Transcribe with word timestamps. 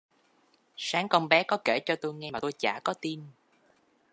sáng 0.77 1.07
con 1.09 1.27
bé 1.29 1.43
có 1.43 1.57
kể 1.57 1.79
cho 1.85 1.95
tôi 1.95 2.13
nghe 2.13 2.31
mà 2.31 2.39
tôi 2.39 2.51
chả 2.51 2.79
có 2.83 2.93
tin 3.01 3.21